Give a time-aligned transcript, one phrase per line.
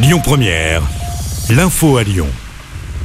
[0.00, 0.82] Lyon Première,
[1.50, 2.28] l'info à Lyon.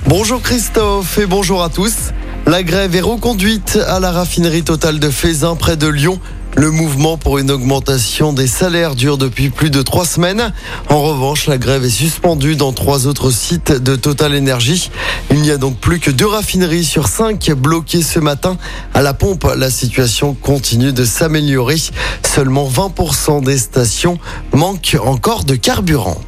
[0.05, 2.11] Bonjour Christophe et bonjour à tous.
[2.45, 6.19] La grève est reconduite à la raffinerie totale de Fézin près de Lyon.
[6.55, 10.53] Le mouvement pour une augmentation des salaires dure depuis plus de trois semaines.
[10.87, 14.91] En revanche, la grève est suspendue dans trois autres sites de Total Energy.
[15.31, 18.55] Il n'y a donc plus que deux raffineries sur cinq bloquées ce matin.
[18.93, 21.77] À la pompe, la situation continue de s'améliorer.
[22.23, 24.19] Seulement 20% des stations
[24.53, 26.21] manquent encore de carburant.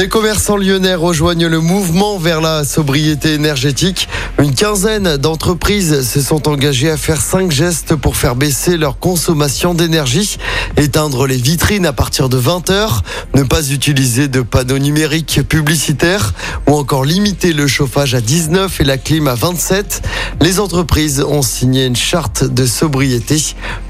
[0.00, 4.08] Des commerçants lyonnais rejoignent le mouvement vers la sobriété énergétique.
[4.38, 9.74] Une quinzaine d'entreprises se sont engagées à faire cinq gestes pour faire baisser leur consommation
[9.74, 10.38] d'énergie.
[10.78, 13.02] Éteindre les vitrines à partir de 20 heures,
[13.34, 16.32] ne pas utiliser de panneaux numériques publicitaires
[16.66, 20.00] ou encore limiter le chauffage à 19 et la clim à 27.
[20.40, 23.36] Les entreprises ont signé une charte de sobriété.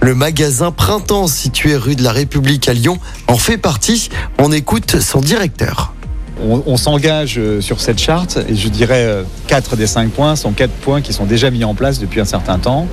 [0.00, 4.08] Le magasin Printemps situé rue de la République à Lyon en fait partie.
[4.40, 5.94] On écoute son directeur
[6.42, 10.52] on, s'engage euh, sur cette charte et je dirais euh, quatre des cinq points sont
[10.52, 12.86] quatre points qui sont déjà mis en place depuis un certain temps.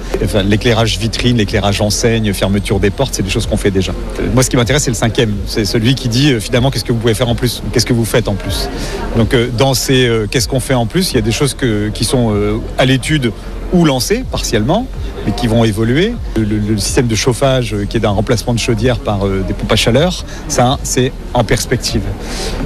[0.45, 3.93] L'éclairage vitrine, l'éclairage enseigne, fermeture des portes, c'est des choses qu'on fait déjà.
[4.19, 5.33] Euh, Moi, ce qui m'intéresse, c'est le cinquième.
[5.45, 7.93] C'est celui qui dit euh, finalement qu'est-ce que vous pouvez faire en plus, qu'est-ce que
[7.93, 8.69] vous faites en plus.
[9.15, 11.55] Donc, euh, dans ces euh, qu'est-ce qu'on fait en plus, il y a des choses
[11.93, 13.31] qui sont euh, à l'étude
[13.73, 14.85] ou lancées partiellement,
[15.25, 16.13] mais qui vont évoluer.
[16.37, 19.53] Le, le- système de chauffage euh, qui est d'un remplacement de chaudière par euh, des
[19.53, 22.01] pompes à chaleur, ça, c'est en perspective.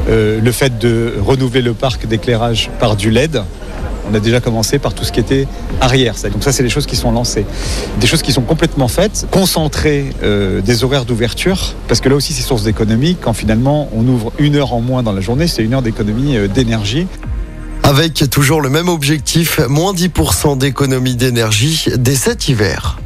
[0.09, 3.41] Euh, le fait de renouveler le parc d'éclairage par du LED,
[4.11, 5.47] on a déjà commencé par tout ce qui était
[5.79, 6.15] arrière.
[6.33, 7.45] Donc ça, c'est des choses qui sont lancées.
[7.99, 12.33] Des choses qui sont complètement faites, concentrer euh, des horaires d'ouverture, parce que là aussi,
[12.33, 13.15] c'est source d'économie.
[13.19, 16.35] Quand finalement, on ouvre une heure en moins dans la journée, c'est une heure d'économie
[16.35, 17.07] euh, d'énergie.
[17.91, 23.00] Avec toujours le même objectif, moins 10% d'économie d'énergie dès cet hiver.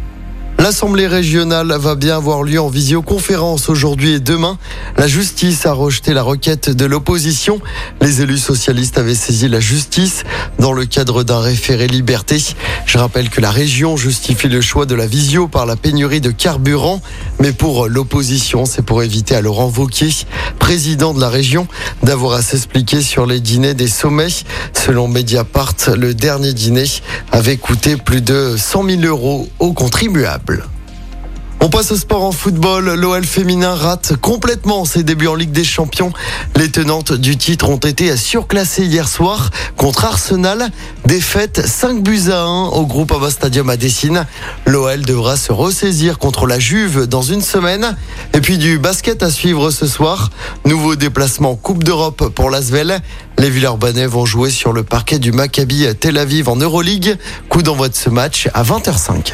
[0.65, 4.57] L'Assemblée régionale va bien avoir lieu en visioconférence aujourd'hui et demain.
[4.97, 7.59] La justice a rejeté la requête de l'opposition.
[8.01, 10.23] Les élus socialistes avaient saisi la justice
[10.57, 12.43] dans le cadre d'un référé liberté.
[12.87, 16.31] Je rappelle que la région justifie le choix de la visio par la pénurie de
[16.31, 16.99] carburant.
[17.39, 20.09] Mais pour l'opposition, c'est pour éviter à Laurent Vauquier,
[20.57, 21.67] président de la région,
[22.01, 24.43] d'avoir à s'expliquer sur les dîners des sommets.
[24.73, 26.89] Selon Mediapart, le dernier dîner
[27.31, 30.54] avait coûté plus de 100 000 euros aux contribuables.
[31.65, 32.93] On passe au sport en football.
[32.93, 36.13] L'OL féminin rate complètement ses débuts en Ligue des Champions.
[36.55, 40.69] Les tenantes du titre ont été surclassées hier soir contre Arsenal.
[41.07, 44.27] Défaite 5 buts à 1 au groupe Ava Stadium à Dessine.
[44.67, 47.97] L'OL devra se ressaisir contre la Juve dans une semaine.
[48.35, 50.29] Et puis du basket à suivre ce soir.
[50.65, 52.99] Nouveau déplacement Coupe d'Europe pour l'Asvel.
[53.39, 57.17] Les Villeurbanais vont jouer sur le parquet du Maccabi Tel Aviv en Euroleague.
[57.49, 59.33] Coup d'envoi de ce match à 20h05.